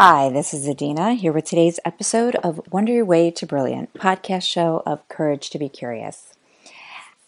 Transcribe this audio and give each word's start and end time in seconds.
Hi, 0.00 0.28
this 0.30 0.54
is 0.54 0.68
Adina 0.68 1.14
here 1.14 1.32
with 1.32 1.46
today's 1.46 1.80
episode 1.84 2.36
of 2.36 2.60
Wonder 2.70 2.92
Your 2.92 3.04
Way 3.04 3.32
to 3.32 3.44
Brilliant, 3.44 3.94
podcast 3.94 4.44
show 4.44 4.80
of 4.86 5.08
Courage 5.08 5.50
to 5.50 5.58
be 5.58 5.68
Curious. 5.68 6.34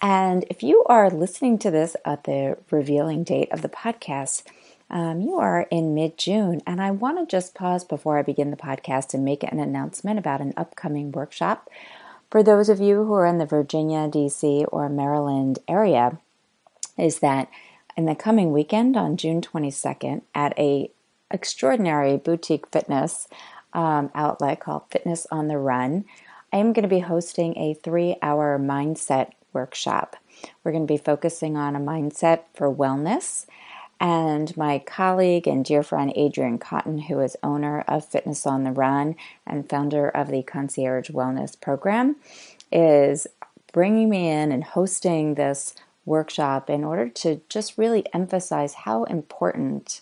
And 0.01 0.45
if 0.49 0.62
you 0.62 0.85
are 0.87 1.11
listening 1.11 1.59
to 1.59 1.72
this 1.72 1.96
at 2.04 2.22
the 2.22 2.59
revealing 2.71 3.24
date 3.24 3.51
of 3.51 3.63
the 3.63 3.69
podcast, 3.69 4.45
um, 4.88 5.21
you 5.21 5.35
are 5.35 5.67
in 5.72 5.96
mid 5.96 6.17
June, 6.17 6.60
and 6.64 6.81
I 6.81 6.92
want 6.92 7.19
to 7.19 7.27
just 7.27 7.56
pause 7.56 7.83
before 7.83 8.19
I 8.19 8.22
begin 8.22 8.53
the 8.53 8.56
podcast 8.56 9.14
and 9.14 9.24
make 9.24 9.42
an 9.42 9.59
announcement 9.59 10.21
about 10.21 10.41
an 10.41 10.55
upcoming 10.56 11.10
workshop. 11.10 11.68
For 12.31 12.41
those 12.41 12.68
of 12.68 12.78
you 12.78 13.03
who 13.03 13.14
are 13.14 13.27
in 13.27 13.38
the 13.38 13.46
Virginia, 13.46 14.09
DC, 14.09 14.64
or 14.71 14.88
Maryland 14.88 15.59
area, 15.67 16.20
is 16.96 17.18
that 17.18 17.50
in 17.96 18.05
the 18.05 18.14
coming 18.14 18.52
weekend 18.52 18.96
on 18.96 19.16
June 19.16 19.41
22nd 19.41 20.23
at 20.37 20.56
a 20.56 20.88
extraordinary 21.30 22.16
boutique 22.16 22.66
fitness 22.69 23.29
um, 23.73 24.11
outlet 24.15 24.61
called 24.61 24.83
Fitness 24.91 25.27
on 25.30 25.48
the 25.48 25.59
Run, 25.59 26.05
I 26.53 26.59
am 26.59 26.73
going 26.73 26.83
to 26.83 26.89
be 26.89 27.01
hosting 27.01 27.56
a 27.56 27.75
three 27.75 28.16
hour 28.23 28.59
mindset 28.59 29.33
workshop. 29.53 30.16
We're 30.62 30.73
going 30.73 30.87
to 30.87 30.93
be 30.93 30.98
focusing 30.98 31.56
on 31.56 31.77
a 31.77 31.80
mindset 31.80 32.41
for 32.55 32.73
wellness. 32.73 33.47
And 34.01 34.56
my 34.56 34.79
colleague 34.79 35.47
and 35.47 35.65
dear 35.65 35.83
friend 35.83 36.12
Adrian 36.16 36.59
Cotton, 36.59 36.98
who 36.98 37.20
is 37.20 37.37
owner 37.42 37.83
of 37.83 38.05
Fitness 38.05 38.47
on 38.47 38.65
the 38.65 38.73
Run 38.73 39.15
and 39.47 39.69
founder 39.69 40.09
of 40.09 40.28
the 40.28 40.42
Concierge 40.42 41.11
Wellness 41.11 41.61
Program, 41.61 42.17
is 42.73 43.27
bringing 43.73 44.09
me 44.09 44.28
in 44.28 44.53
and 44.53 44.65
hosting 44.65 45.34
this 45.34 45.75
workshop 46.06 46.70
in 46.70 46.83
order 46.83 47.09
to 47.09 47.42
just 47.48 47.77
really 47.77 48.05
emphasize 48.15 48.73
how 48.73 49.05
important 49.05 50.01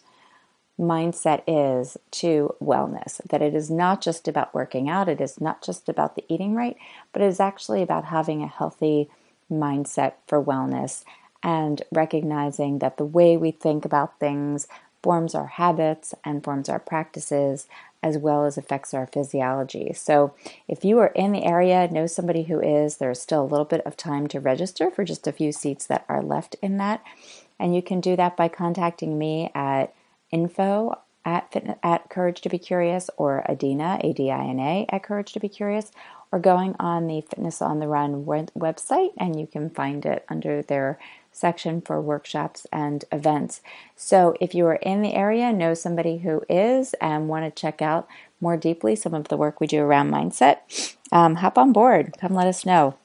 mindset 0.78 1.42
is 1.46 1.96
to 2.12 2.54
wellness. 2.62 3.20
That 3.28 3.42
it 3.42 3.54
is 3.54 3.70
not 3.70 4.00
just 4.00 4.28
about 4.28 4.54
working 4.54 4.88
out, 4.88 5.08
it 5.08 5.20
is 5.20 5.40
not 5.40 5.62
just 5.62 5.88
about 5.88 6.14
the 6.14 6.24
eating 6.28 6.54
right, 6.54 6.76
but 7.12 7.22
it 7.22 7.26
is 7.26 7.40
actually 7.40 7.82
about 7.82 8.06
having 8.06 8.42
a 8.42 8.48
healthy 8.48 9.08
mindset 9.50 10.14
for 10.26 10.42
wellness 10.42 11.04
and 11.42 11.82
recognizing 11.92 12.78
that 12.78 12.96
the 12.96 13.04
way 13.04 13.36
we 13.36 13.50
think 13.50 13.84
about 13.84 14.18
things 14.18 14.66
forms 15.02 15.34
our 15.34 15.46
habits 15.46 16.14
and 16.24 16.42
forms 16.42 16.68
our 16.68 16.80
practices 16.80 17.66
as 18.02 18.18
well 18.18 18.44
as 18.44 18.56
affects 18.56 18.94
our 18.94 19.06
physiology. 19.06 19.92
So, 19.92 20.34
if 20.68 20.84
you 20.84 20.98
are 21.00 21.08
in 21.08 21.32
the 21.32 21.44
area, 21.44 21.88
know 21.90 22.06
somebody 22.06 22.44
who 22.44 22.60
is, 22.60 22.96
there's 22.96 23.20
still 23.20 23.42
a 23.42 23.46
little 23.46 23.64
bit 23.64 23.80
of 23.84 23.96
time 23.96 24.28
to 24.28 24.40
register 24.40 24.90
for 24.90 25.04
just 25.04 25.26
a 25.26 25.32
few 25.32 25.50
seats 25.50 25.86
that 25.86 26.04
are 26.08 26.22
left 26.22 26.54
in 26.62 26.76
that. 26.78 27.02
And 27.58 27.74
you 27.74 27.82
can 27.82 28.00
do 28.00 28.14
that 28.14 28.36
by 28.36 28.48
contacting 28.48 29.18
me 29.18 29.50
at 29.54 29.92
info 30.30 30.98
at, 31.24 31.78
at 31.82 32.08
Courage 32.10 32.40
to 32.42 32.48
Be 32.48 32.58
Curious 32.58 33.10
or 33.16 33.48
Adina, 33.50 34.00
A 34.02 34.12
D 34.12 34.30
I 34.30 34.44
N 34.44 34.60
A, 34.60 34.86
at 34.88 35.02
Courage 35.02 35.32
to 35.32 35.40
Be 35.40 35.48
Curious, 35.48 35.92
or 36.32 36.38
going 36.38 36.74
on 36.78 37.06
the 37.06 37.20
Fitness 37.22 37.60
on 37.62 37.80
the 37.80 37.88
Run 37.88 38.24
website 38.24 39.12
and 39.18 39.38
you 39.38 39.46
can 39.46 39.70
find 39.70 40.04
it 40.04 40.24
under 40.28 40.62
their 40.62 40.98
section 41.32 41.80
for 41.80 42.00
workshops 42.00 42.66
and 42.72 43.04
events. 43.12 43.60
So 43.96 44.34
if 44.40 44.54
you 44.54 44.66
are 44.66 44.74
in 44.76 45.02
the 45.02 45.14
area, 45.14 45.52
know 45.52 45.74
somebody 45.74 46.18
who 46.18 46.42
is, 46.48 46.94
and 46.94 47.28
want 47.28 47.44
to 47.44 47.60
check 47.60 47.80
out 47.80 48.08
more 48.40 48.56
deeply 48.56 48.96
some 48.96 49.14
of 49.14 49.28
the 49.28 49.36
work 49.36 49.60
we 49.60 49.66
do 49.66 49.80
around 49.80 50.10
mindset, 50.10 50.96
um, 51.12 51.36
hop 51.36 51.58
on 51.58 51.72
board. 51.72 52.14
Come 52.20 52.34
let 52.34 52.46
us 52.46 52.66
know. 52.66 52.96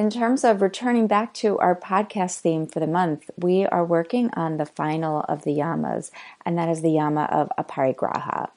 In 0.00 0.08
terms 0.08 0.44
of 0.44 0.62
returning 0.62 1.06
back 1.08 1.34
to 1.34 1.58
our 1.58 1.76
podcast 1.78 2.38
theme 2.38 2.66
for 2.66 2.80
the 2.80 2.86
month, 2.86 3.28
we 3.36 3.66
are 3.66 3.84
working 3.84 4.30
on 4.32 4.56
the 4.56 4.64
final 4.64 5.26
of 5.28 5.42
the 5.42 5.50
yamas, 5.50 6.10
and 6.42 6.56
that 6.56 6.70
is 6.70 6.80
the 6.80 6.92
yama 6.92 7.28
of 7.30 7.52
aparigraha. 7.58 8.48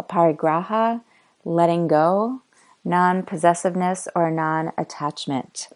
Aparigraha, 0.00 1.02
letting 1.44 1.86
go, 1.86 2.40
non 2.82 3.24
possessiveness, 3.24 4.08
or 4.14 4.30
non 4.30 4.72
attachment. 4.78 5.68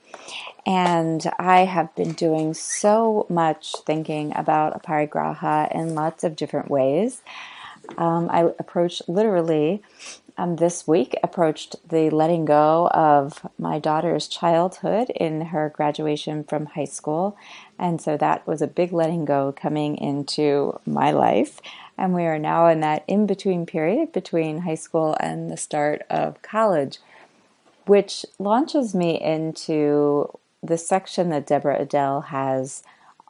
And 0.64 1.30
I 1.38 1.66
have 1.66 1.94
been 1.94 2.12
doing 2.12 2.54
so 2.54 3.26
much 3.28 3.74
thinking 3.84 4.32
about 4.34 4.82
aparigraha 4.82 5.70
in 5.74 5.94
lots 5.94 6.24
of 6.24 6.34
different 6.34 6.70
ways. 6.70 7.20
Um, 7.98 8.28
I 8.30 8.52
approached 8.58 9.08
literally 9.08 9.82
um, 10.40 10.56
this 10.56 10.88
week 10.88 11.14
approached 11.22 11.76
the 11.86 12.08
letting 12.08 12.46
go 12.46 12.88
of 12.94 13.46
my 13.58 13.78
daughter's 13.78 14.26
childhood 14.26 15.10
in 15.10 15.42
her 15.46 15.68
graduation 15.68 16.44
from 16.44 16.64
high 16.64 16.86
school. 16.86 17.36
And 17.78 18.00
so 18.00 18.16
that 18.16 18.46
was 18.46 18.62
a 18.62 18.66
big 18.66 18.90
letting 18.90 19.26
go 19.26 19.52
coming 19.52 19.98
into 19.98 20.80
my 20.86 21.10
life. 21.10 21.60
And 21.98 22.14
we 22.14 22.22
are 22.24 22.38
now 22.38 22.68
in 22.68 22.80
that 22.80 23.04
in 23.06 23.26
between 23.26 23.66
period 23.66 24.12
between 24.12 24.62
high 24.62 24.76
school 24.76 25.14
and 25.20 25.50
the 25.50 25.58
start 25.58 26.02
of 26.08 26.40
college, 26.40 27.00
which 27.84 28.24
launches 28.38 28.94
me 28.94 29.20
into 29.20 30.38
the 30.62 30.78
section 30.78 31.28
that 31.28 31.46
Deborah 31.46 31.82
Adele 31.82 32.22
has 32.22 32.82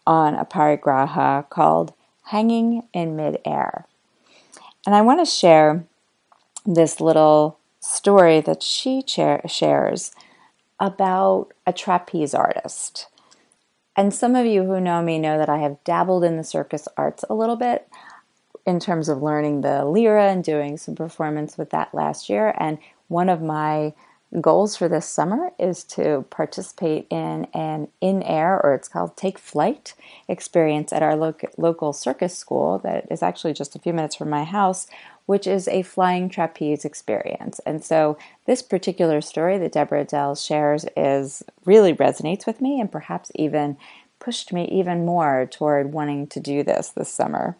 on 0.06 0.36
Aparigraha 0.36 1.48
called 1.50 1.92
Hanging 2.26 2.84
in 2.92 3.16
Midair. 3.16 3.86
And 4.86 4.94
I 4.94 5.02
want 5.02 5.20
to 5.20 5.30
share 5.30 5.84
this 6.64 7.00
little 7.00 7.58
story 7.80 8.40
that 8.40 8.62
she 8.62 9.02
shares 9.06 10.12
about 10.78 11.48
a 11.66 11.72
trapeze 11.72 12.34
artist. 12.34 13.08
And 13.96 14.14
some 14.14 14.34
of 14.34 14.46
you 14.46 14.64
who 14.64 14.80
know 14.80 15.02
me 15.02 15.18
know 15.18 15.36
that 15.36 15.48
I 15.48 15.58
have 15.58 15.82
dabbled 15.84 16.24
in 16.24 16.36
the 16.36 16.44
circus 16.44 16.88
arts 16.96 17.24
a 17.28 17.34
little 17.34 17.56
bit 17.56 17.88
in 18.66 18.80
terms 18.80 19.08
of 19.08 19.22
learning 19.22 19.60
the 19.60 19.84
lyra 19.84 20.30
and 20.30 20.44
doing 20.44 20.76
some 20.76 20.94
performance 20.94 21.58
with 21.58 21.70
that 21.70 21.94
last 21.94 22.28
year. 22.28 22.54
And 22.58 22.78
one 23.08 23.28
of 23.28 23.42
my 23.42 23.92
goals 24.38 24.76
for 24.76 24.88
this 24.88 25.06
summer 25.06 25.50
is 25.58 25.82
to 25.82 26.24
participate 26.30 27.06
in 27.10 27.46
an 27.52 27.88
in 28.00 28.22
air, 28.22 28.60
or 28.62 28.74
it's 28.74 28.86
called 28.86 29.16
Take 29.16 29.38
Flight 29.38 29.94
experience 30.28 30.92
at 30.92 31.02
our 31.02 31.16
lo- 31.16 31.34
local 31.56 31.92
circus 31.92 32.36
school 32.36 32.78
that 32.80 33.06
is 33.10 33.22
actually 33.22 33.54
just 33.54 33.74
a 33.74 33.80
few 33.80 33.92
minutes 33.92 34.14
from 34.14 34.30
my 34.30 34.44
house, 34.44 34.86
which 35.26 35.46
is 35.46 35.66
a 35.66 35.82
flying 35.82 36.28
trapeze 36.28 36.84
experience. 36.84 37.60
And 37.66 37.84
so, 37.84 38.18
this 38.46 38.62
particular 38.62 39.20
story 39.20 39.58
that 39.58 39.72
Deborah 39.72 40.02
Adele 40.02 40.36
shares 40.36 40.86
is 40.96 41.42
really 41.64 41.92
resonates 41.94 42.46
with 42.46 42.60
me 42.60 42.80
and 42.80 42.90
perhaps 42.90 43.32
even 43.34 43.76
pushed 44.20 44.52
me 44.52 44.66
even 44.66 45.04
more 45.04 45.48
toward 45.50 45.92
wanting 45.92 46.28
to 46.28 46.38
do 46.38 46.62
this 46.62 46.90
this 46.90 47.12
summer. 47.12 47.56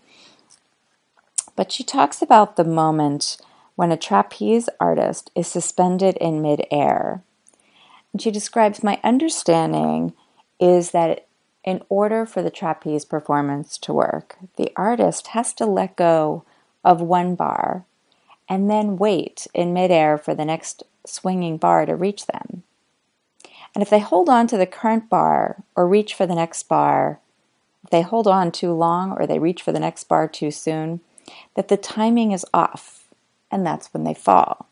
But 1.57 1.73
she 1.73 1.83
talks 1.83 2.23
about 2.23 2.57
the 2.57 2.65
moment 2.65 3.39
when 3.81 3.91
a 3.91 3.97
trapeze 3.97 4.69
artist 4.79 5.31
is 5.35 5.49
suspended 5.49 6.15
in 6.19 6.43
midair. 6.43 7.23
And 8.13 8.21
she 8.21 8.31
describes 8.31 8.83
my 8.83 9.01
understanding 9.03 10.13
is 10.61 10.91
that 10.91 11.27
in 11.65 11.81
order 11.89 12.27
for 12.27 12.43
the 12.43 12.51
trapeze 12.51 13.07
performance 13.07 13.79
to 13.79 13.95
work, 13.95 14.37
the 14.57 14.71
artist 14.77 15.29
has 15.29 15.55
to 15.55 15.65
let 15.65 15.97
go 15.97 16.45
of 16.85 17.01
one 17.01 17.35
bar 17.35 17.87
and 18.51 18.71
then 18.71 18.99
wait 18.99 19.47
in 19.55 19.73
midair 19.73 20.19
for 20.19 20.35
the 20.35 20.45
next 20.45 20.83
swinging 21.07 21.57
bar 21.57 21.87
to 21.87 21.97
reach 21.97 22.27
them. 22.27 22.63
And 23.75 23.81
if 23.81 23.89
they 23.89 24.01
hold 24.01 24.29
on 24.29 24.47
to 24.49 24.59
the 24.59 24.67
current 24.67 25.09
bar 25.09 25.63
or 25.75 25.89
reach 25.89 26.13
for 26.13 26.27
the 26.27 26.35
next 26.35 26.69
bar, 26.69 27.19
if 27.83 27.89
they 27.89 28.03
hold 28.03 28.29
on 28.29 28.53
too 28.53 28.75
long 28.75 29.13
or 29.13 29.27
they 29.27 29.39
reach 29.39 29.63
for 29.63 29.73
the 29.73 29.81
next 29.81 30.05
bar 30.05 30.29
too 30.29 30.51
soon, 30.51 31.01
that 31.55 31.69
the 31.69 31.79
timing 31.79 32.33
is 32.33 32.45
off 32.53 33.00
and 33.51 33.67
that's 33.67 33.93
when 33.93 34.05
they 34.05 34.15
fall. 34.15 34.69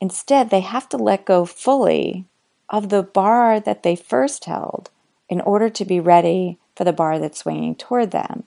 Instead, 0.00 0.50
they 0.50 0.60
have 0.60 0.88
to 0.88 0.96
let 0.96 1.24
go 1.24 1.44
fully 1.44 2.24
of 2.68 2.88
the 2.88 3.02
bar 3.02 3.60
that 3.60 3.82
they 3.82 3.94
first 3.94 4.46
held 4.46 4.90
in 5.28 5.40
order 5.42 5.68
to 5.68 5.84
be 5.84 6.00
ready 6.00 6.58
for 6.74 6.84
the 6.84 6.92
bar 6.92 7.18
that's 7.18 7.38
swinging 7.38 7.74
toward 7.74 8.10
them, 8.10 8.44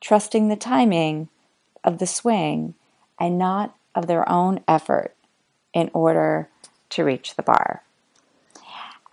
trusting 0.00 0.48
the 0.48 0.56
timing 0.56 1.28
of 1.84 1.98
the 1.98 2.06
swing 2.06 2.74
and 3.20 3.38
not 3.38 3.76
of 3.94 4.06
their 4.06 4.28
own 4.28 4.60
effort 4.66 5.14
in 5.72 5.90
order 5.92 6.48
to 6.90 7.04
reach 7.04 7.36
the 7.36 7.42
bar. 7.42 7.82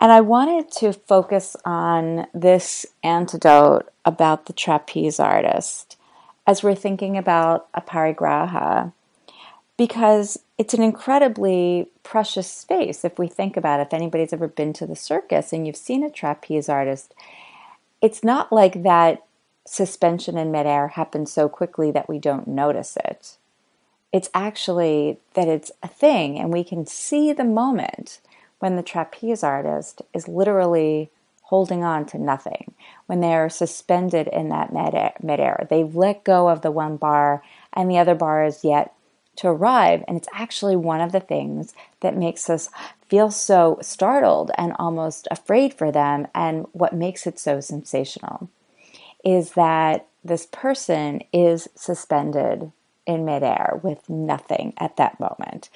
And 0.00 0.10
I 0.10 0.22
wanted 0.22 0.70
to 0.78 0.94
focus 0.94 1.56
on 1.64 2.26
this 2.32 2.86
antidote 3.02 3.88
about 4.04 4.46
the 4.46 4.54
trapeze 4.54 5.20
artist 5.20 5.96
as 6.46 6.62
we're 6.62 6.74
thinking 6.74 7.18
about 7.18 7.68
a 7.74 7.82
aparigraha 7.82 8.92
because 9.80 10.38
it's 10.58 10.74
an 10.74 10.82
incredibly 10.82 11.88
precious 12.02 12.46
space 12.46 13.02
if 13.02 13.18
we 13.18 13.26
think 13.26 13.56
about 13.56 13.80
it. 13.80 13.86
If 13.86 13.94
anybody's 13.94 14.34
ever 14.34 14.46
been 14.46 14.74
to 14.74 14.86
the 14.86 14.94
circus 14.94 15.54
and 15.54 15.66
you've 15.66 15.74
seen 15.74 16.04
a 16.04 16.10
trapeze 16.10 16.68
artist, 16.68 17.14
it's 18.02 18.22
not 18.22 18.52
like 18.52 18.82
that 18.82 19.24
suspension 19.66 20.36
in 20.36 20.52
midair 20.52 20.88
happens 20.88 21.32
so 21.32 21.48
quickly 21.48 21.90
that 21.92 22.10
we 22.10 22.18
don't 22.18 22.46
notice 22.46 22.98
it. 23.06 23.38
It's 24.12 24.28
actually 24.34 25.16
that 25.32 25.48
it's 25.48 25.72
a 25.82 25.88
thing, 25.88 26.38
and 26.38 26.52
we 26.52 26.62
can 26.62 26.84
see 26.84 27.32
the 27.32 27.42
moment 27.42 28.20
when 28.58 28.76
the 28.76 28.82
trapeze 28.82 29.42
artist 29.42 30.02
is 30.12 30.28
literally 30.28 31.08
holding 31.44 31.82
on 31.84 32.04
to 32.04 32.18
nothing, 32.18 32.74
when 33.06 33.20
they're 33.20 33.48
suspended 33.48 34.28
in 34.28 34.50
that 34.50 34.74
mid 34.74 34.92
midair. 35.22 35.66
They've 35.70 35.96
let 35.96 36.22
go 36.22 36.50
of 36.50 36.60
the 36.60 36.70
one 36.70 36.98
bar 36.98 37.42
and 37.72 37.90
the 37.90 37.96
other 37.96 38.14
bar 38.14 38.44
is 38.44 38.62
yet 38.62 38.92
to 39.40 39.48
arrive. 39.48 40.04
And 40.06 40.16
it's 40.16 40.28
actually 40.34 40.76
one 40.76 41.00
of 41.00 41.12
the 41.12 41.20
things 41.20 41.74
that 42.00 42.16
makes 42.16 42.50
us 42.50 42.70
feel 43.08 43.30
so 43.30 43.78
startled 43.80 44.50
and 44.58 44.74
almost 44.78 45.26
afraid 45.30 45.72
for 45.72 45.90
them. 45.90 46.28
And 46.34 46.66
what 46.72 46.92
makes 46.92 47.26
it 47.26 47.38
so 47.38 47.60
sensational 47.60 48.50
is 49.24 49.52
that 49.52 50.06
this 50.22 50.46
person 50.46 51.22
is 51.32 51.68
suspended 51.74 52.70
in 53.06 53.24
midair 53.24 53.80
with 53.82 54.08
nothing 54.10 54.74
at 54.76 54.96
that 54.96 55.18
moment. 55.18 55.70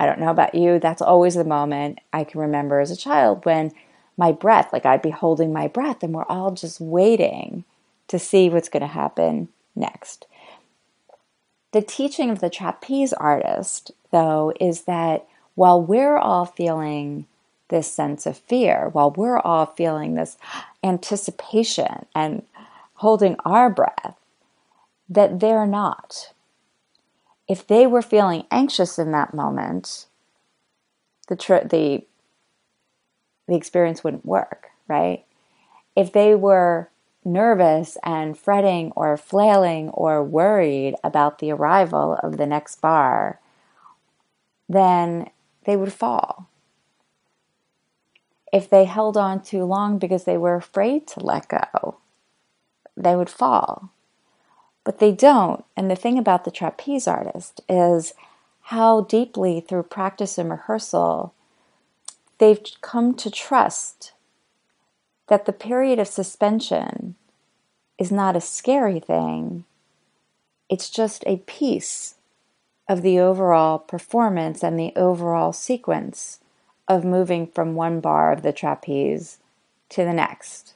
I 0.00 0.06
don't 0.06 0.18
know 0.18 0.30
about 0.30 0.54
you, 0.54 0.78
that's 0.78 1.02
always 1.02 1.34
the 1.34 1.44
moment 1.44 1.98
I 2.12 2.24
can 2.24 2.40
remember 2.40 2.80
as 2.80 2.90
a 2.90 2.96
child 2.96 3.44
when 3.44 3.72
my 4.16 4.32
breath, 4.32 4.72
like 4.72 4.86
I'd 4.86 5.02
be 5.02 5.10
holding 5.10 5.52
my 5.52 5.68
breath, 5.68 6.02
and 6.02 6.14
we're 6.14 6.24
all 6.24 6.50
just 6.50 6.80
waiting 6.80 7.64
to 8.08 8.18
see 8.18 8.48
what's 8.48 8.68
going 8.68 8.80
to 8.80 8.86
happen 8.86 9.48
next. 9.76 10.26
The 11.72 11.82
teaching 11.82 12.30
of 12.30 12.40
the 12.40 12.50
trapeze 12.50 13.12
artist, 13.14 13.92
though, 14.10 14.52
is 14.60 14.82
that 14.82 15.26
while 15.54 15.82
we're 15.82 16.18
all 16.18 16.44
feeling 16.44 17.26
this 17.68 17.90
sense 17.90 18.26
of 18.26 18.36
fear, 18.36 18.90
while 18.92 19.10
we're 19.10 19.38
all 19.38 19.66
feeling 19.66 20.14
this 20.14 20.36
anticipation 20.84 22.06
and 22.14 22.42
holding 22.96 23.36
our 23.44 23.70
breath, 23.70 24.16
that 25.08 25.40
they're 25.40 25.66
not. 25.66 26.32
If 27.48 27.66
they 27.66 27.86
were 27.86 28.02
feeling 28.02 28.44
anxious 28.50 28.98
in 28.98 29.12
that 29.12 29.34
moment, 29.34 30.06
the, 31.28 31.36
tr- 31.36 31.66
the, 31.66 32.04
the 33.48 33.56
experience 33.56 34.04
wouldn't 34.04 34.26
work, 34.26 34.68
right? 34.88 35.24
If 35.96 36.12
they 36.12 36.34
were 36.34 36.90
nervous 37.24 37.96
and 38.02 38.36
fretting 38.36 38.92
or 38.96 39.16
flailing 39.16 39.90
or 39.90 40.22
worried 40.22 40.94
about 41.04 41.38
the 41.38 41.50
arrival 41.50 42.18
of 42.22 42.36
the 42.36 42.46
next 42.46 42.80
bar, 42.80 43.40
then 44.68 45.30
they 45.64 45.76
would 45.76 45.92
fall. 45.92 46.48
If 48.52 48.68
they 48.68 48.84
held 48.84 49.16
on 49.16 49.42
too 49.42 49.64
long 49.64 49.98
because 49.98 50.24
they 50.24 50.36
were 50.36 50.56
afraid 50.56 51.06
to 51.08 51.20
let 51.20 51.48
go, 51.48 51.96
they 52.96 53.16
would 53.16 53.30
fall. 53.30 53.90
But 54.84 54.98
they 54.98 55.12
don't. 55.12 55.64
And 55.76 55.90
the 55.90 55.96
thing 55.96 56.18
about 56.18 56.44
the 56.44 56.50
trapeze 56.50 57.06
artist 57.06 57.60
is 57.68 58.14
how 58.66 59.02
deeply, 59.02 59.60
through 59.60 59.84
practice 59.84 60.38
and 60.38 60.50
rehearsal, 60.50 61.32
they've 62.38 62.60
come 62.80 63.14
to 63.14 63.30
trust 63.30 64.12
that 65.32 65.46
the 65.46 65.52
period 65.54 65.98
of 65.98 66.06
suspension 66.06 67.14
is 67.96 68.12
not 68.12 68.36
a 68.36 68.40
scary 68.40 69.00
thing, 69.00 69.64
it's 70.68 70.90
just 70.90 71.24
a 71.26 71.38
piece 71.46 72.16
of 72.86 73.00
the 73.00 73.18
overall 73.18 73.78
performance 73.78 74.62
and 74.62 74.78
the 74.78 74.92
overall 74.94 75.50
sequence 75.50 76.40
of 76.86 77.02
moving 77.02 77.46
from 77.46 77.74
one 77.74 77.98
bar 77.98 78.30
of 78.30 78.42
the 78.42 78.52
trapeze 78.52 79.38
to 79.88 80.04
the 80.04 80.12
next. 80.12 80.74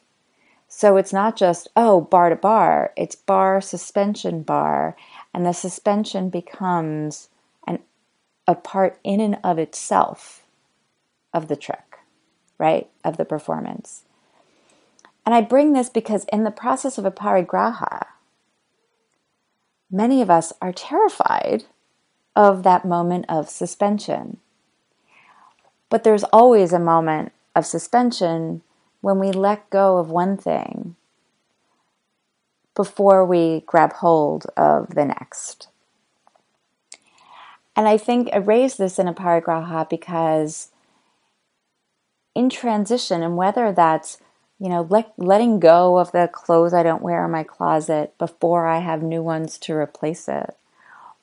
So 0.68 0.96
it's 0.96 1.12
not 1.12 1.36
just, 1.36 1.68
oh, 1.76 2.00
bar 2.00 2.30
to 2.30 2.36
bar, 2.36 2.94
it's 2.96 3.14
bar, 3.14 3.60
suspension, 3.60 4.40
bar, 4.40 4.96
and 5.34 5.44
the 5.44 5.52
suspension 5.52 6.30
becomes 6.30 7.28
an, 7.66 7.80
a 8.46 8.54
part 8.54 8.98
in 9.04 9.20
and 9.20 9.36
of 9.44 9.58
itself 9.58 10.46
of 11.34 11.48
the 11.48 11.56
trick, 11.56 11.98
right? 12.56 12.88
Of 13.04 13.18
the 13.18 13.26
performance. 13.26 14.04
And 15.26 15.34
I 15.34 15.40
bring 15.40 15.72
this 15.72 15.90
because 15.90 16.24
in 16.32 16.44
the 16.44 16.52
process 16.52 16.96
of 16.96 17.04
a 17.04 17.10
aparigraha, 17.10 18.06
many 19.90 20.22
of 20.22 20.30
us 20.30 20.52
are 20.62 20.72
terrified 20.72 21.64
of 22.36 22.62
that 22.62 22.84
moment 22.84 23.26
of 23.28 23.50
suspension. 23.50 24.38
But 25.90 26.04
there's 26.04 26.24
always 26.24 26.72
a 26.72 26.78
moment 26.78 27.32
of 27.56 27.66
suspension 27.66 28.62
when 29.00 29.18
we 29.18 29.32
let 29.32 29.68
go 29.70 29.98
of 29.98 30.10
one 30.10 30.36
thing 30.36 30.94
before 32.76 33.24
we 33.24 33.64
grab 33.66 33.94
hold 33.94 34.46
of 34.56 34.94
the 34.94 35.04
next. 35.04 35.68
And 37.74 37.88
I 37.88 37.98
think 37.98 38.28
I 38.32 38.38
raise 38.38 38.76
this 38.76 38.98
in 38.98 39.08
a 39.08 39.14
aparigraha 39.14 39.88
because 39.88 40.70
in 42.34 42.50
transition, 42.50 43.22
and 43.22 43.36
whether 43.36 43.72
that's 43.72 44.18
you 44.58 44.68
know, 44.68 44.86
let, 44.88 45.12
letting 45.18 45.60
go 45.60 45.98
of 45.98 46.12
the 46.12 46.28
clothes 46.32 46.72
I 46.72 46.82
don't 46.82 47.02
wear 47.02 47.24
in 47.24 47.30
my 47.30 47.42
closet 47.42 48.16
before 48.18 48.66
I 48.66 48.78
have 48.78 49.02
new 49.02 49.22
ones 49.22 49.58
to 49.58 49.74
replace 49.74 50.28
it. 50.28 50.56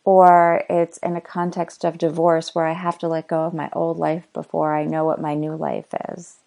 Or 0.06 0.63
it's 0.69 0.97
in 0.97 1.15
a 1.15 1.21
context 1.21 1.83
of 1.83 1.97
divorce 1.97 2.53
where 2.53 2.68
I 2.68 2.74
have 2.74 2.97
to 3.00 3.07
let 3.07 3.27
go 3.27 3.44
of 3.44 3.53
my 3.53 3.69
old 3.74 3.97
life 3.97 4.27
before 4.33 4.75
I 4.75 4.83
know 4.83 5.06
what 5.06 5.21
my 5.21 5.33
new 5.33 5.56
life 5.56 5.88
is. 6.09 6.38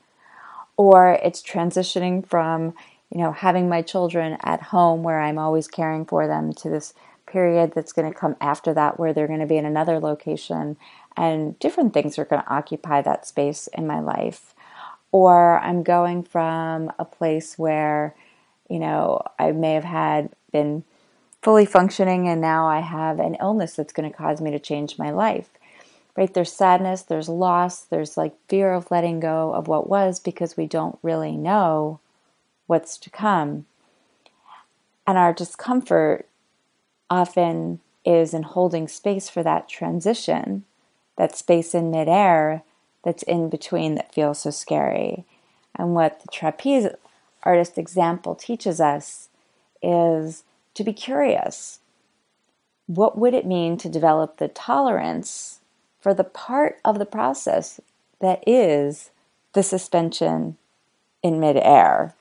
Or 0.77 1.12
it's 1.23 1.43
transitioning 1.43 2.25
from, 2.25 2.75
you 3.11 3.19
know, 3.19 3.32
having 3.32 3.69
my 3.69 3.81
children 3.82 4.37
at 4.43 4.62
home 4.65 5.03
where 5.03 5.21
I'm 5.21 5.39
always 5.39 5.69
caring 5.69 6.05
for 6.05 6.27
them 6.27 6.53
to 6.55 6.69
this 6.69 6.93
period 7.27 7.73
that's 7.75 7.93
going 7.93 8.11
to 8.11 8.17
come 8.17 8.37
after 8.41 8.73
that 8.75 9.00
where 9.00 9.12
they're 9.12 9.27
going 9.27 9.41
to 9.41 9.47
be 9.47 9.56
in 9.56 9.65
another 9.65 9.99
location 9.99 10.77
and 11.17 11.59
different 11.59 11.93
things 11.93 12.19
are 12.19 12.25
going 12.25 12.43
to 12.43 12.53
occupy 12.53 13.03
that 13.03 13.27
space 13.27 13.69
in 13.69 13.87
my 13.87 13.99
life 13.99 14.55
or 15.17 15.59
I'm 15.61 15.83
going 15.83 16.23
from 16.25 16.93
a 16.99 17.05
place 17.07 17.57
where, 17.57 18.15
you 18.69 18.79
know, 18.79 19.23
I 19.39 19.53
may 19.53 19.73
have 19.73 19.85
had 19.85 20.31
been 20.53 20.85
fully 21.41 21.65
functioning 21.65 22.29
and 22.29 22.41
now 22.41 22.67
I 22.67 22.81
have 22.81 23.19
an 23.19 23.37
illness 23.41 23.75
that's 23.75 23.95
going 23.95 24.11
to 24.11 24.15
cause 24.15 24.43
me 24.43 24.51
to 24.51 24.59
change 24.59 24.99
my 24.99 25.11
life. 25.11 25.49
Right? 26.19 26.33
There's 26.33 26.53
sadness, 26.53 27.01
there's 27.03 27.31
loss, 27.31 27.81
there's 27.81 28.19
like 28.19 28.35
fear 28.47 28.75
of 28.75 28.91
letting 28.91 29.21
go 29.21 29.55
of 29.55 29.69
what 29.69 29.89
was 29.89 30.21
because 30.21 30.55
we 30.55 30.67
don't 30.67 30.99
really 31.03 31.33
know 31.33 32.01
what's 32.67 32.99
to 32.99 33.11
come. 33.11 33.65
And 35.07 35.17
our 35.17 35.33
discomfort 35.33 36.29
often 37.09 37.81
is 38.05 38.35
in 38.35 38.43
holding 38.43 38.87
space 38.87 39.31
for 39.31 39.43
that 39.43 39.67
transition, 39.67 40.65
that 41.17 41.37
space 41.37 41.75
in 41.75 41.91
midair 41.91 42.65
that's 43.06 43.23
in 43.23 43.49
between 43.49 43.94
that 43.94 44.12
feels 44.12 44.41
so 44.41 44.50
scary. 44.50 45.25
And 45.76 45.94
what 45.94 46.20
the 46.23 46.29
trapeze 46.32 46.88
artist 47.44 47.79
example 47.79 48.35
teaches 48.35 48.81
us 48.81 49.29
is 49.81 50.43
to 50.75 50.82
be 50.82 50.93
curious. 50.93 51.79
What 52.89 53.17
would 53.17 53.32
it 53.32 53.46
mean 53.46 53.77
to 53.79 53.89
develop 53.89 54.39
the 54.39 54.48
tolerance 54.48 55.60
for 56.01 56.15
the 56.15 56.25
part 56.25 56.81
of 56.84 56.98
the 56.98 57.06
process 57.06 57.81
that 58.19 58.43
is 58.44 59.10
the 59.53 59.63
suspension 59.63 60.56
in 61.22 61.39
midair? 61.39 62.13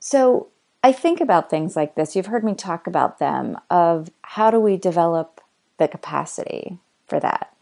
So 0.00 0.46
I 0.82 0.90
think 0.92 1.20
about 1.20 1.50
things 1.50 1.76
like 1.76 1.96
this. 1.96 2.16
You've 2.16 2.26
heard 2.26 2.44
me 2.44 2.54
talk 2.54 2.86
about 2.86 3.18
them 3.18 3.58
of 3.68 4.10
how 4.22 4.50
do 4.50 4.58
we 4.58 4.78
develop 4.78 5.42
the 5.76 5.86
capacity 5.86 6.78
for 7.06 7.20
that? 7.20 7.53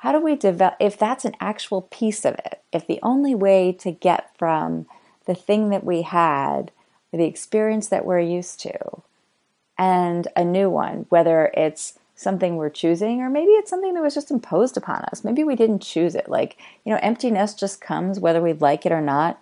How 0.00 0.12
do 0.12 0.20
we 0.20 0.34
develop 0.36 0.74
if 0.80 0.98
that's 0.98 1.24
an 1.24 1.34
actual 1.40 1.82
piece 1.82 2.24
of 2.24 2.34
it 2.34 2.62
if 2.72 2.86
the 2.86 3.00
only 3.02 3.34
way 3.34 3.72
to 3.72 3.90
get 3.90 4.36
from 4.36 4.86
the 5.26 5.34
thing 5.34 5.70
that 5.70 5.84
we 5.84 6.02
had 6.02 6.70
the 7.12 7.24
experience 7.24 7.88
that 7.88 8.04
we're 8.04 8.20
used 8.20 8.60
to 8.60 9.02
and 9.78 10.28
a 10.36 10.44
new 10.44 10.68
one 10.68 11.06
whether 11.08 11.50
it's 11.54 11.98
something 12.14 12.56
we're 12.56 12.68
choosing 12.68 13.22
or 13.22 13.30
maybe 13.30 13.52
it's 13.52 13.70
something 13.70 13.94
that 13.94 14.02
was 14.02 14.14
just 14.14 14.30
imposed 14.30 14.76
upon 14.76 15.02
us 15.04 15.24
maybe 15.24 15.42
we 15.42 15.56
didn't 15.56 15.80
choose 15.80 16.14
it 16.14 16.28
like 16.28 16.58
you 16.84 16.92
know 16.92 17.00
emptiness 17.02 17.54
just 17.54 17.80
comes 17.80 18.20
whether 18.20 18.42
we 18.42 18.52
like 18.52 18.84
it 18.84 18.92
or 18.92 19.00
not. 19.00 19.40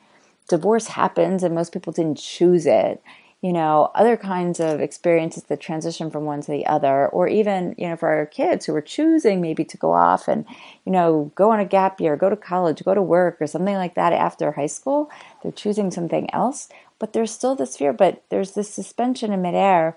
Divorce 0.49 0.87
happens 0.87 1.43
and 1.43 1.55
most 1.55 1.73
people 1.73 1.93
didn't 1.93 2.19
choose 2.19 2.67
it 2.67 3.03
you 3.41 3.53
know, 3.53 3.91
other 3.95 4.17
kinds 4.17 4.59
of 4.59 4.81
experiences 4.81 5.45
that 5.45 5.61
transition 5.61 6.11
from 6.11 6.25
one 6.25 6.41
to 6.41 6.51
the 6.51 6.67
other, 6.67 7.07
or 7.09 7.29
even, 7.29 7.73
you 7.79 7.89
know, 7.89 7.97
for 7.97 8.09
our 8.09 8.27
kids 8.27 8.67
who 8.67 8.75
are 8.75 8.81
choosing 8.81 9.41
maybe 9.41 9.65
to 9.65 9.77
go 9.77 9.93
off 9.93 10.27
and, 10.27 10.45
you 10.85 10.91
know, 10.91 11.31
go 11.37 11.53
on 11.53 11.61
a 11.61 11.65
gap 11.65 12.01
year, 12.01 12.17
go 12.17 12.29
to 12.29 12.37
college, 12.37 12.83
go 12.85 12.95
to 12.95 13.03
work, 13.03 13.37
or 13.41 13.47
something 13.47 13.77
like 13.77 13.95
that 13.95 14.13
after 14.13 14.51
high 14.53 14.67
school. 14.67 15.09
They're 15.43 15.53
choosing 15.53 15.93
something 15.93 16.29
else, 16.35 16.69
but 16.99 17.13
there's 17.13 17.31
still 17.31 17.55
this 17.55 17.77
fear, 17.77 17.93
but 17.93 18.25
there's 18.29 18.53
this 18.53 18.75
suspension 18.75 19.33
in 19.33 19.41
midair. 19.41 19.97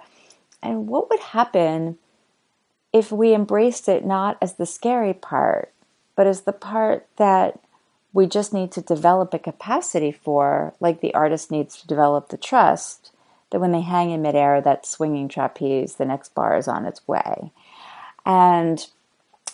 And 0.61 0.87
what 0.87 1.09
would 1.09 1.19
happen 1.19 1.97
if 2.93 3.11
we 3.11 3.33
embraced 3.33 3.89
it 3.89 4.05
not 4.05 4.37
as 4.39 4.53
the 4.53 4.67
scary 4.67 5.15
part, 5.15 5.73
but 6.15 6.27
as 6.27 6.41
the 6.41 6.53
part 6.53 7.07
that 7.17 7.59
we 8.13 8.27
just 8.27 8.53
need 8.53 8.71
to 8.73 8.81
develop 8.81 9.33
a 9.33 9.39
capacity 9.39 10.11
for, 10.11 10.75
like 10.79 11.01
the 11.01 11.15
artist 11.15 11.49
needs 11.49 11.81
to 11.81 11.87
develop 11.87 12.29
the 12.29 12.37
trust? 12.37 13.11
That 13.51 13.59
when 13.59 13.71
they 13.71 13.81
hang 13.81 14.11
in 14.11 14.21
midair, 14.21 14.61
that 14.61 14.85
swinging 14.85 15.27
trapeze, 15.27 15.95
the 15.95 16.05
next 16.05 16.33
bar 16.33 16.57
is 16.57 16.67
on 16.67 16.85
its 16.85 17.07
way. 17.07 17.51
And 18.25 18.85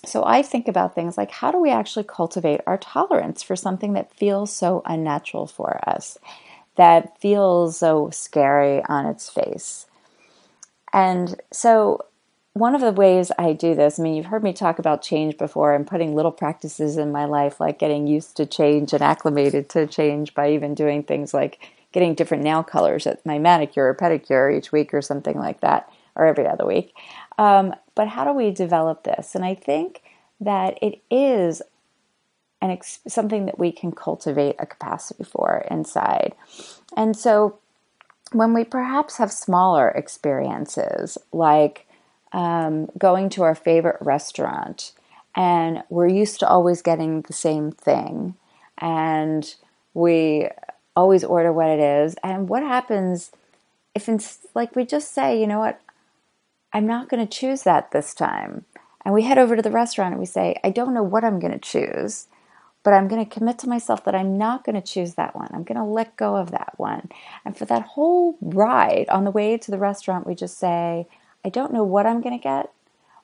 so 0.06 0.24
I 0.26 0.42
think 0.42 0.68
about 0.68 0.96
things 0.96 1.18
like 1.18 1.32
how 1.32 1.52
do 1.52 1.60
we 1.60 1.70
actually 1.70 2.06
cultivate 2.06 2.62
our 2.66 2.78
tolerance 2.78 3.44
for 3.44 3.56
something 3.56 3.94
that 3.94 4.14
feels 4.14 4.54
so 4.54 4.82
unnatural 4.86 5.48
for 5.48 5.80
us, 5.90 6.18
that 6.76 7.20
feels 7.20 7.78
so 7.78 8.10
scary 8.12 8.84
on 8.86 9.06
its 9.06 9.30
face. 9.30 9.88
And 10.94 11.40
so 11.52 12.06
one 12.54 12.74
of 12.74 12.82
the 12.82 12.92
ways 12.92 13.32
I 13.38 13.54
do 13.54 13.76
this, 13.76 14.00
I 14.00 14.04
mean, 14.04 14.16
you've 14.16 14.26
heard 14.28 14.44
me 14.44 14.54
talk 14.54 14.80
about 14.80 15.02
change 15.02 15.38
before 15.38 15.74
and 15.74 15.86
putting 15.86 16.16
little 16.16 16.32
practices 16.32 16.98
in 16.98 17.12
my 17.12 17.26
life, 17.26 17.60
like 17.60 17.80
getting 17.80 18.08
used 18.08 18.38
to 18.38 18.46
change 18.46 18.94
and 18.94 19.02
acclimated 19.02 19.70
to 19.70 19.86
change 19.86 20.34
by 20.34 20.52
even 20.52 20.74
doing 20.74 21.04
things 21.04 21.34
like 21.34 21.60
getting 21.98 22.14
different 22.14 22.44
nail 22.44 22.62
colors 22.62 23.08
at 23.08 23.26
my 23.26 23.40
manicure 23.40 23.88
or 23.88 23.96
pedicure 23.96 24.56
each 24.56 24.72
week 24.72 24.94
or 24.94 25.02
something 25.02 25.36
like 25.36 25.62
that, 25.62 25.92
or 26.16 26.28
every 26.28 26.46
other 26.46 26.64
week. 26.64 26.94
Um, 27.40 27.74
but 27.96 28.08
how 28.08 28.24
do 28.24 28.34
we 28.34 28.52
develop 28.52 29.04
this? 29.04 29.34
And 29.34 29.44
I 29.44 29.56
think 29.56 30.04
that 30.40 30.78
it 30.80 31.02
is 31.10 31.64
an 32.62 32.70
ex- 32.70 33.00
something 33.08 33.48
that 33.48 33.58
we 33.58 33.72
can 33.72 33.92
cultivate 33.92 34.58
a 34.60 34.68
capacity 34.68 35.24
for 35.24 35.66
inside. 35.72 36.36
And 36.96 37.18
so 37.18 37.58
when 38.32 38.54
we 38.54 38.64
perhaps 38.64 39.18
have 39.18 39.32
smaller 39.32 39.90
experiences 39.90 41.18
like 41.34 41.88
um, 42.32 42.92
going 42.96 43.30
to 43.30 43.42
our 43.42 43.56
favorite 43.56 43.98
restaurant 44.02 44.92
and 45.36 45.82
we're 45.90 46.08
used 46.08 46.40
to 46.42 46.48
always 46.48 46.84
getting 46.84 47.24
the 47.24 47.34
same 47.34 47.72
thing 47.72 48.36
and 48.78 49.56
we 49.96 50.48
always 50.98 51.24
order 51.24 51.54
what 51.54 51.70
it 51.70 51.80
is. 51.80 52.16
And 52.24 52.50
what 52.50 52.64
happens 52.64 53.32
if 53.96 54.10
it's 54.10 54.40
like 54.56 54.76
we 54.76 54.86
just 54.86 55.14
say 55.14 55.40
you 55.40 55.48
know 55.48 55.60
what? 55.60 55.80
I'm 56.74 56.88
not 56.88 57.08
going 57.08 57.26
to 57.26 57.38
choose 57.40 57.64
that 57.64 57.92
this 57.92 58.14
time. 58.14 58.66
And 59.06 59.14
we 59.14 59.24
head 59.24 59.38
over 59.38 59.56
to 59.56 59.62
the 59.62 59.72
restaurant 59.72 60.14
and 60.14 60.20
we 60.20 60.26
say 60.26 60.60
i 60.66 60.70
don't 60.70 60.94
know 60.94 61.04
what 61.04 61.24
i'm 61.24 61.40
going 61.40 61.54
to 61.54 61.60
choose 61.60 62.28
but 62.84 62.94
i'm 62.94 63.08
going 63.08 63.24
to 63.24 63.34
commit 63.34 63.58
to 63.60 63.70
myself 63.70 64.04
that 64.04 64.16
i'm 64.16 64.38
not 64.38 64.66
going 64.66 64.76
to 64.76 64.82
choose 64.82 65.14
that 65.14 65.34
one. 65.36 65.48
I'm 65.54 65.64
going 65.64 65.78
to 65.78 65.84
let 66.00 66.18
go 66.18 66.36
of 66.36 66.52
that 66.52 66.74
one. 66.78 67.10
And 67.46 67.56
for 67.56 67.64
that 67.66 67.84
whole 67.84 68.38
ride 68.42 69.08
on 69.10 69.24
the 69.24 69.32
way 69.32 69.58
to 69.58 69.72
the 69.72 69.78
restaurant 69.78 70.28
we 70.28 70.36
just 70.36 70.58
say 70.58 71.08
I 71.46 71.50
don't 71.50 71.72
know 71.72 71.84
what 71.84 72.06
I'm 72.06 72.22
going 72.22 72.38
to 72.38 72.44
get, 72.44 72.74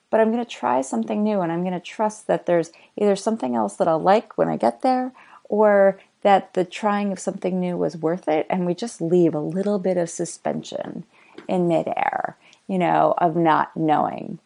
but 0.08 0.20
I'm 0.20 0.32
going 0.32 0.44
to 0.44 0.50
try 0.50 0.80
something 0.80 1.22
new 1.22 1.40
and 1.42 1.52
I'm 1.52 1.62
going 1.62 1.74
to 1.74 1.80
trust 1.80 2.28
that 2.28 2.46
there's 2.46 2.70
either 2.96 3.16
something 3.16 3.54
else 3.54 3.74
that 3.76 3.88
I'll 3.88 4.00
like 4.00 4.38
when 4.38 4.48
I 4.48 4.56
get 4.56 4.80
there 4.80 5.12
or 5.50 5.98
that 6.24 6.54
the 6.54 6.64
trying 6.64 7.12
of 7.12 7.20
something 7.20 7.60
new 7.60 7.76
was 7.76 7.98
worth 7.98 8.26
it. 8.28 8.46
And 8.48 8.66
we 8.66 8.74
just 8.74 9.00
leave 9.00 9.34
a 9.34 9.40
little 9.40 9.78
bit 9.78 9.96
of 9.98 10.10
suspension 10.10 11.04
in 11.46 11.68
midair, 11.68 12.36
you 12.66 12.78
know, 12.78 13.14
of 13.18 13.36
not 13.36 13.76
knowing. 13.76 14.38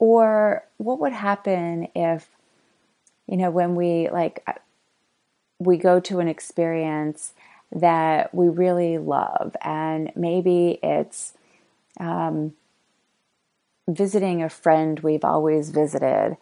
Or 0.00 0.64
what 0.76 0.98
would 0.98 1.12
happen 1.12 1.88
if, 1.94 2.28
you 3.28 3.36
know, 3.36 3.50
when 3.50 3.76
we 3.76 4.10
like, 4.10 4.44
we 5.60 5.78
go 5.78 6.00
to 6.00 6.18
an 6.18 6.28
experience 6.28 7.32
that 7.72 8.34
we 8.34 8.48
really 8.48 8.98
love 8.98 9.56
and 9.62 10.12
maybe 10.14 10.78
it's, 10.82 11.34
um, 11.98 12.52
visiting 13.88 14.42
a 14.42 14.48
friend 14.48 15.00
we've 15.00 15.24
always 15.24 15.70
visited 15.70 16.36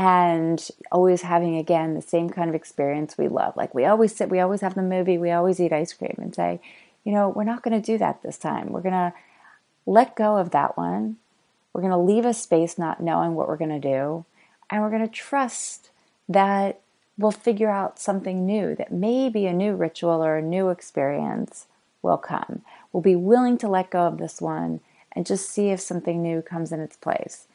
and 0.00 0.70
always 0.90 1.20
having 1.20 1.58
again 1.58 1.92
the 1.92 2.00
same 2.00 2.30
kind 2.30 2.48
of 2.48 2.56
experience 2.56 3.18
we 3.18 3.28
love. 3.28 3.54
Like 3.54 3.74
we 3.74 3.84
always 3.84 4.16
sit, 4.16 4.30
we 4.30 4.40
always 4.40 4.62
have 4.62 4.74
the 4.74 4.80
movie, 4.80 5.18
we 5.18 5.30
always 5.30 5.60
eat 5.60 5.74
ice 5.74 5.92
cream 5.92 6.14
and 6.16 6.34
say, 6.34 6.58
you 7.04 7.12
know, 7.12 7.28
we're 7.28 7.44
not 7.44 7.62
going 7.62 7.78
to 7.78 7.84
do 7.84 7.98
that 7.98 8.22
this 8.22 8.38
time. 8.38 8.72
We're 8.72 8.80
going 8.80 8.94
to 8.94 9.12
let 9.84 10.16
go 10.16 10.38
of 10.38 10.52
that 10.52 10.78
one. 10.78 11.18
We're 11.74 11.82
going 11.82 11.92
to 11.92 11.98
leave 11.98 12.24
a 12.24 12.32
space 12.32 12.78
not 12.78 13.02
knowing 13.02 13.34
what 13.34 13.46
we're 13.46 13.58
going 13.58 13.78
to 13.78 13.88
do. 13.88 14.24
And 14.70 14.80
we're 14.80 14.88
going 14.88 15.06
to 15.06 15.14
trust 15.14 15.90
that 16.30 16.80
we'll 17.18 17.30
figure 17.30 17.70
out 17.70 17.98
something 17.98 18.46
new, 18.46 18.74
that 18.76 18.90
maybe 18.90 19.44
a 19.44 19.52
new 19.52 19.74
ritual 19.74 20.24
or 20.24 20.38
a 20.38 20.42
new 20.42 20.70
experience 20.70 21.66
will 22.00 22.16
come. 22.16 22.62
We'll 22.90 23.02
be 23.02 23.16
willing 23.16 23.58
to 23.58 23.68
let 23.68 23.90
go 23.90 24.06
of 24.06 24.16
this 24.16 24.40
one 24.40 24.80
and 25.12 25.26
just 25.26 25.50
see 25.50 25.68
if 25.68 25.80
something 25.80 26.22
new 26.22 26.40
comes 26.40 26.72
in 26.72 26.80
its 26.80 26.96
place. 26.96 27.48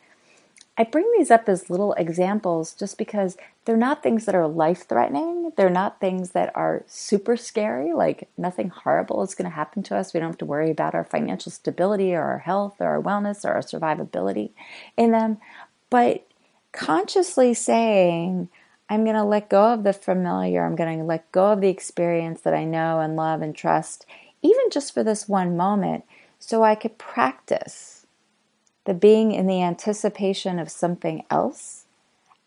I 0.77 0.83
bring 0.83 1.09
these 1.17 1.31
up 1.31 1.47
as 1.47 1.69
little 1.69 1.93
examples 1.93 2.73
just 2.73 2.97
because 2.97 3.37
they're 3.63 3.77
not 3.77 4.03
things 4.03 4.25
that 4.25 4.35
are 4.35 4.47
life 4.47 4.87
threatening. 4.87 5.53
They're 5.55 5.69
not 5.69 6.01
things 6.01 6.31
that 6.31 6.51
are 6.53 6.83
super 6.85 7.37
scary, 7.37 7.93
like 7.93 8.27
nothing 8.37 8.69
horrible 8.69 9.23
is 9.23 9.35
going 9.35 9.49
to 9.49 9.55
happen 9.55 9.83
to 9.83 9.95
us. 9.95 10.13
We 10.13 10.19
don't 10.19 10.29
have 10.29 10.37
to 10.39 10.45
worry 10.45 10.71
about 10.71 10.93
our 10.93 11.05
financial 11.05 11.51
stability 11.51 12.13
or 12.13 12.23
our 12.23 12.39
health 12.39 12.75
or 12.81 12.87
our 12.87 13.01
wellness 13.01 13.45
or 13.45 13.53
our 13.53 13.61
survivability 13.61 14.51
in 14.97 15.11
them. 15.11 15.37
But 15.89 16.27
consciously 16.73 17.53
saying, 17.53 18.49
I'm 18.89 19.05
going 19.05 19.15
to 19.15 19.23
let 19.23 19.49
go 19.49 19.73
of 19.73 19.83
the 19.83 19.93
familiar, 19.93 20.65
I'm 20.65 20.75
going 20.75 20.99
to 20.99 21.05
let 21.05 21.31
go 21.31 21.53
of 21.53 21.61
the 21.61 21.69
experience 21.69 22.41
that 22.41 22.53
I 22.53 22.65
know 22.65 22.99
and 22.99 23.15
love 23.15 23.41
and 23.41 23.55
trust, 23.55 24.05
even 24.41 24.65
just 24.71 24.93
for 24.93 25.03
this 25.03 25.27
one 25.27 25.55
moment, 25.55 26.03
so 26.37 26.63
I 26.63 26.75
could 26.75 26.97
practice 26.97 27.94
the 28.85 28.93
being 28.93 29.31
in 29.31 29.47
the 29.47 29.61
anticipation 29.61 30.59
of 30.59 30.71
something 30.71 31.25
else 31.29 31.85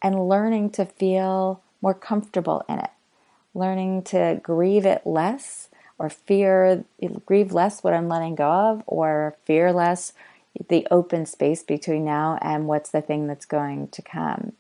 and 0.03 0.29
learning 0.29 0.71
to 0.71 0.85
feel 0.85 1.61
more 1.83 1.95
comfortable 1.95 2.65
in 2.69 2.79
it, 2.79 2.91
learning 3.55 4.03
to 4.03 4.41
grieve 4.43 4.87
it 4.87 5.07
less 5.07 5.69
or 5.99 6.09
fear, 6.09 6.85
grieve 7.27 7.53
less 7.53 7.83
what 7.83 7.93
I'm 7.93 8.09
letting 8.09 8.37
go 8.37 8.49
of, 8.49 8.83
or 8.87 9.37
fear 9.45 9.73
less 9.73 10.13
the 10.69 10.87
open 10.91 11.27
space 11.27 11.63
between 11.63 12.05
now 12.05 12.39
and 12.41 12.67
what's 12.67 12.91
the 12.91 13.01
thing 13.01 13.27
that's 13.27 13.47
going 13.47 13.89
to 13.89 14.03
come. 14.03 14.53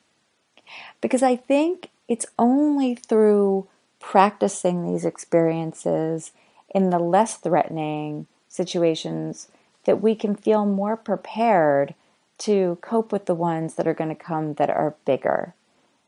Because 1.00 1.22
I 1.22 1.36
think 1.36 1.90
it's 2.08 2.26
only 2.38 2.94
through 2.94 3.68
practicing 4.00 4.84
these 4.84 5.04
experiences 5.04 6.32
in 6.74 6.90
the 6.90 6.98
less 6.98 7.36
threatening 7.36 8.26
situations 8.48 9.48
that 9.88 10.02
we 10.02 10.14
can 10.14 10.34
feel 10.34 10.66
more 10.66 10.98
prepared 10.98 11.94
to 12.36 12.76
cope 12.82 13.10
with 13.10 13.24
the 13.24 13.34
ones 13.34 13.76
that 13.76 13.86
are 13.86 13.94
going 13.94 14.10
to 14.10 14.14
come 14.14 14.52
that 14.52 14.68
are 14.68 14.94
bigger. 15.06 15.54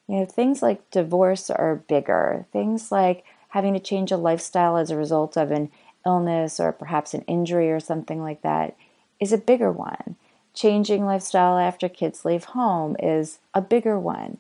You 0.06 0.18
know, 0.18 0.26
things 0.26 0.60
like 0.60 0.90
divorce 0.90 1.48
are 1.48 1.76
bigger. 1.76 2.44
Things 2.52 2.92
like 2.92 3.24
having 3.48 3.72
to 3.72 3.80
change 3.80 4.12
a 4.12 4.18
lifestyle 4.18 4.76
as 4.76 4.90
a 4.90 4.98
result 4.98 5.34
of 5.34 5.50
an 5.50 5.70
illness 6.04 6.60
or 6.60 6.72
perhaps 6.72 7.14
an 7.14 7.22
injury 7.22 7.72
or 7.72 7.80
something 7.80 8.22
like 8.22 8.42
that 8.42 8.76
is 9.18 9.32
a 9.32 9.38
bigger 9.38 9.72
one. 9.72 10.16
Changing 10.52 11.06
lifestyle 11.06 11.56
after 11.56 11.88
kids 11.88 12.26
leave 12.26 12.44
home 12.44 12.96
is 12.98 13.38
a 13.54 13.62
bigger 13.62 13.98
one. 13.98 14.36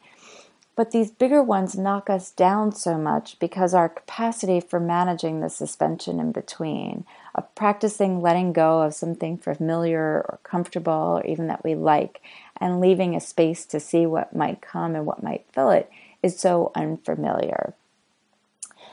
But 0.76 0.92
these 0.92 1.10
bigger 1.10 1.42
ones 1.42 1.76
knock 1.76 2.08
us 2.08 2.30
down 2.30 2.72
so 2.72 2.96
much 2.96 3.38
because 3.38 3.74
our 3.74 3.88
capacity 3.88 4.60
for 4.60 4.80
managing 4.80 5.40
the 5.40 5.50
suspension 5.50 6.18
in 6.18 6.32
between, 6.32 7.04
of 7.34 7.54
practicing 7.54 8.22
letting 8.22 8.52
go 8.52 8.82
of 8.82 8.94
something 8.94 9.36
familiar 9.36 10.00
or 10.00 10.38
comfortable 10.42 11.20
or 11.20 11.26
even 11.26 11.48
that 11.48 11.64
we 11.64 11.74
like, 11.74 12.22
and 12.60 12.80
leaving 12.80 13.14
a 13.14 13.20
space 13.20 13.66
to 13.66 13.80
see 13.80 14.06
what 14.06 14.34
might 14.34 14.62
come 14.62 14.94
and 14.94 15.04
what 15.04 15.22
might 15.22 15.44
fill 15.52 15.70
it, 15.70 15.90
is 16.22 16.38
so 16.38 16.72
unfamiliar. 16.74 17.74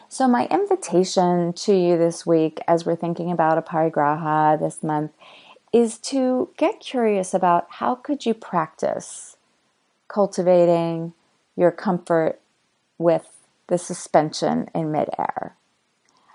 So, 0.09 0.27
my 0.27 0.47
invitation 0.47 1.51
to 1.53 1.73
you 1.73 1.97
this 1.97 2.25
week, 2.25 2.59
as 2.67 2.85
we're 2.85 2.95
thinking 2.95 3.29
about 3.29 3.63
Aparigraha 3.63 4.57
this 4.59 4.81
month, 4.81 5.11
is 5.73 5.97
to 5.99 6.49
get 6.57 6.79
curious 6.79 7.33
about 7.33 7.67
how 7.69 7.95
could 7.95 8.25
you 8.25 8.33
practice 8.33 9.35
cultivating 10.07 11.13
your 11.57 11.71
comfort 11.71 12.39
with 12.97 13.41
the 13.67 13.77
suspension 13.77 14.69
in 14.73 14.91
midair? 14.91 15.57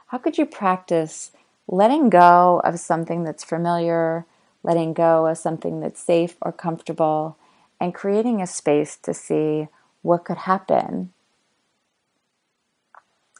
How 0.09 0.19
could 0.19 0.37
you 0.37 0.45
practice 0.45 1.33
letting 1.67 2.11
go 2.11 2.61
of 2.65 2.79
something 2.79 3.25
that's 3.25 3.45
familiar, 3.45 4.27
letting 4.63 4.93
go 4.93 5.27
of 5.27 5.39
something 5.39 5.81
that's 5.81 6.03
safe 6.03 6.37
or 6.43 6.53
comfortable, 6.53 7.39
and 7.81 7.95
creating 7.95 8.43
a 8.43 8.47
space 8.47 8.97
to 8.99 9.15
see 9.15 9.69
what 10.03 10.25
could 10.25 10.39
happen 10.39 11.13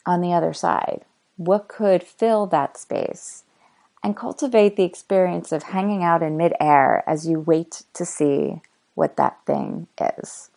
on 0.07 0.21
the 0.21 0.33
other 0.33 0.53
side? 0.53 1.05
What 1.37 1.69
could 1.69 2.03
fill 2.03 2.47
that 2.47 2.79
space? 2.79 3.45
And 4.03 4.17
cultivate 4.17 4.77
the 4.77 4.85
experience 4.85 5.53
of 5.53 5.65
hanging 5.65 6.03
out 6.03 6.23
in 6.23 6.37
midair 6.37 7.05
as 7.07 7.29
you 7.29 7.39
wait 7.39 7.83
to 7.93 8.05
see 8.05 8.63
what 8.95 9.17
that 9.17 9.39
thing 9.47 9.87
is. 10.01 10.51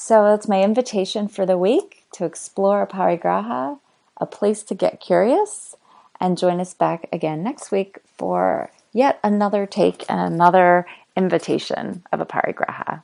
So 0.00 0.22
that's 0.22 0.46
my 0.46 0.62
invitation 0.62 1.26
for 1.26 1.44
the 1.44 1.58
week 1.58 2.04
to 2.12 2.24
explore 2.24 2.86
Aparigraha, 2.86 3.80
a 4.18 4.26
place 4.26 4.62
to 4.62 4.74
get 4.76 5.00
curious, 5.00 5.74
and 6.20 6.38
join 6.38 6.60
us 6.60 6.72
back 6.72 7.08
again 7.12 7.42
next 7.42 7.72
week 7.72 7.98
for 8.16 8.70
yet 8.92 9.18
another 9.24 9.66
take 9.66 10.04
and 10.08 10.20
another 10.20 10.86
invitation 11.16 12.04
of 12.12 12.20
Aparigraha. 12.20 13.02